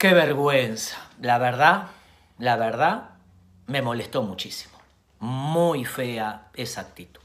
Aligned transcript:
Qué 0.00 0.14
vergüenza. 0.14 0.96
La 1.20 1.36
verdad, 1.36 1.88
la 2.38 2.56
verdad, 2.56 3.10
me 3.66 3.82
molestó 3.82 4.22
muchísimo. 4.22 4.78
Muy 5.18 5.84
fea 5.84 6.48
esa 6.54 6.80
actitud. 6.80 7.20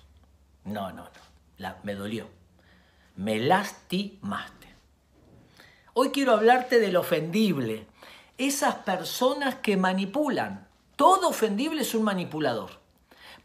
No, 0.66 0.92
no, 0.92 1.04
no. 1.04 1.10
La, 1.58 1.78
me 1.84 1.96
dolió. 1.96 2.28
Me 3.16 3.40
lastimaste. 3.40 4.76
Hoy 5.94 6.10
quiero 6.10 6.34
hablarte 6.34 6.82
del 6.82 6.98
ofendible. 6.98 7.88
Esas 8.38 8.76
personas 8.76 9.56
que 9.56 9.78
manipulan. 9.78 10.68
Todo 10.98 11.30
ofendible 11.30 11.84
es 11.84 11.96
un 11.96 12.04
manipulador. 12.04 12.72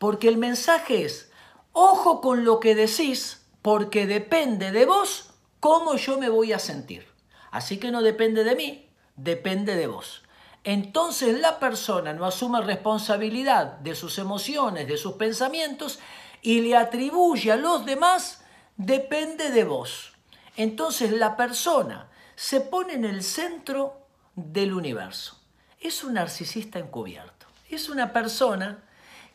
Porque 0.00 0.26
el 0.26 0.38
mensaje 0.38 1.04
es, 1.04 1.30
ojo 1.70 2.20
con 2.20 2.44
lo 2.44 2.58
que 2.58 2.74
decís, 2.74 3.46
porque 3.62 4.08
depende 4.08 4.72
de 4.72 4.86
vos 4.86 5.34
cómo 5.60 5.94
yo 5.94 6.18
me 6.18 6.28
voy 6.28 6.52
a 6.52 6.58
sentir. 6.58 7.06
Así 7.52 7.78
que 7.78 7.92
no 7.92 8.02
depende 8.02 8.42
de 8.42 8.56
mí, 8.56 8.89
depende 9.22 9.76
de 9.76 9.86
vos. 9.86 10.22
Entonces 10.64 11.40
la 11.40 11.58
persona 11.58 12.12
no 12.12 12.26
asume 12.26 12.60
responsabilidad 12.60 13.78
de 13.78 13.94
sus 13.94 14.18
emociones, 14.18 14.86
de 14.88 14.96
sus 14.96 15.14
pensamientos 15.14 15.98
y 16.42 16.60
le 16.60 16.76
atribuye 16.76 17.52
a 17.52 17.56
los 17.56 17.86
demás, 17.86 18.44
depende 18.76 19.50
de 19.50 19.64
vos. 19.64 20.12
Entonces 20.56 21.12
la 21.12 21.36
persona 21.36 22.10
se 22.34 22.60
pone 22.60 22.94
en 22.94 23.04
el 23.04 23.22
centro 23.22 24.06
del 24.34 24.74
universo. 24.74 25.38
Es 25.80 26.04
un 26.04 26.14
narcisista 26.14 26.78
encubierto. 26.78 27.46
Es 27.70 27.88
una 27.88 28.12
persona 28.12 28.84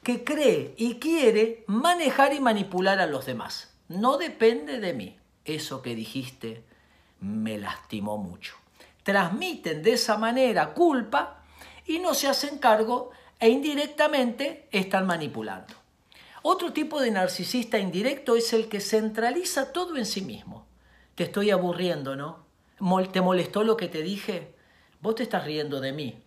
que 0.03 0.23
cree 0.23 0.75
y 0.77 0.95
quiere 0.95 1.63
manejar 1.67 2.33
y 2.33 2.39
manipular 2.39 2.99
a 2.99 3.07
los 3.07 3.25
demás. 3.25 3.73
No 3.87 4.17
depende 4.17 4.79
de 4.79 4.93
mí. 4.93 5.19
Eso 5.43 5.81
que 5.81 5.95
dijiste 5.95 6.63
me 7.19 7.57
lastimó 7.57 8.17
mucho 8.17 8.55
transmiten 9.05 9.83
de 9.83 9.93
esa 9.93 10.17
manera 10.17 10.73
culpa 10.73 11.43
y 11.85 11.99
no 11.99 12.15
se 12.15 12.27
hacen 12.27 12.57
cargo 12.57 13.11
e 13.39 13.49
indirectamente 13.49 14.67
están 14.71 15.05
manipulando. 15.05 15.75
Otro 16.41 16.73
tipo 16.73 16.99
de 16.99 17.11
narcisista 17.11 17.77
indirecto 17.77 18.35
es 18.35 18.51
el 18.53 18.67
que 18.67 18.81
centraliza 18.81 19.71
todo 19.71 19.95
en 19.97 20.07
sí 20.07 20.21
mismo. 20.21 20.65
Te 21.13 21.25
estoy 21.25 21.51
aburriendo, 21.51 22.15
¿no? 22.15 22.45
¿Te 23.11 23.21
molestó 23.21 23.63
lo 23.63 23.77
que 23.77 23.87
te 23.87 24.01
dije? 24.01 24.55
Vos 25.01 25.13
te 25.15 25.23
estás 25.23 25.45
riendo 25.45 25.81
de 25.81 25.91
mí. 25.91 26.23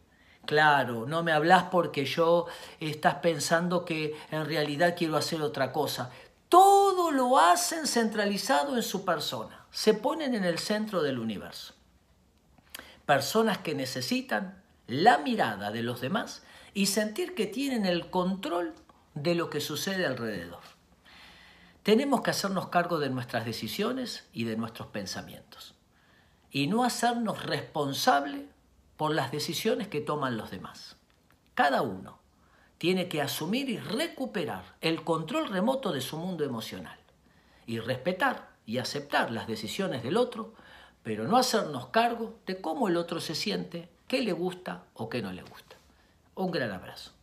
Claro, 0.46 1.04
no 1.04 1.24
me 1.24 1.32
hablas 1.32 1.64
porque 1.64 2.04
yo 2.04 2.46
estás 2.78 3.16
pensando 3.16 3.84
que 3.84 4.14
en 4.30 4.46
realidad 4.46 4.94
quiero 4.96 5.16
hacer 5.16 5.42
otra 5.42 5.72
cosa. 5.72 6.10
Todo 6.48 7.10
lo 7.10 7.40
hacen 7.40 7.88
centralizado 7.88 8.76
en 8.76 8.84
su 8.84 9.04
persona. 9.04 9.66
Se 9.72 9.94
ponen 9.94 10.36
en 10.36 10.44
el 10.44 10.60
centro 10.60 11.02
del 11.02 11.18
universo 11.18 11.74
personas 13.08 13.56
que 13.56 13.74
necesitan 13.74 14.62
la 14.86 15.16
mirada 15.16 15.70
de 15.70 15.82
los 15.82 16.02
demás 16.02 16.42
y 16.74 16.84
sentir 16.84 17.34
que 17.34 17.46
tienen 17.46 17.86
el 17.86 18.10
control 18.10 18.74
de 19.14 19.34
lo 19.34 19.48
que 19.48 19.62
sucede 19.62 20.04
alrededor. 20.04 20.60
Tenemos 21.82 22.20
que 22.20 22.32
hacernos 22.32 22.68
cargo 22.68 22.98
de 22.98 23.08
nuestras 23.08 23.46
decisiones 23.46 24.28
y 24.34 24.44
de 24.44 24.58
nuestros 24.58 24.88
pensamientos 24.88 25.74
y 26.50 26.66
no 26.66 26.84
hacernos 26.84 27.46
responsable 27.46 28.44
por 28.98 29.14
las 29.14 29.32
decisiones 29.32 29.88
que 29.88 30.02
toman 30.02 30.36
los 30.36 30.50
demás. 30.50 30.96
Cada 31.54 31.80
uno 31.80 32.18
tiene 32.76 33.08
que 33.08 33.22
asumir 33.22 33.70
y 33.70 33.78
recuperar 33.78 34.76
el 34.82 35.02
control 35.02 35.48
remoto 35.48 35.92
de 35.92 36.02
su 36.02 36.18
mundo 36.18 36.44
emocional 36.44 36.98
y 37.66 37.78
respetar 37.78 38.50
y 38.66 38.76
aceptar 38.76 39.30
las 39.30 39.46
decisiones 39.46 40.02
del 40.02 40.18
otro 40.18 40.52
pero 41.02 41.26
no 41.26 41.36
hacernos 41.36 41.88
cargo 41.88 42.38
de 42.46 42.60
cómo 42.60 42.88
el 42.88 42.96
otro 42.96 43.20
se 43.20 43.34
siente, 43.34 43.88
qué 44.06 44.22
le 44.22 44.32
gusta 44.32 44.84
o 44.94 45.08
qué 45.08 45.22
no 45.22 45.32
le 45.32 45.42
gusta. 45.42 45.76
Un 46.34 46.50
gran 46.50 46.70
abrazo. 46.70 47.17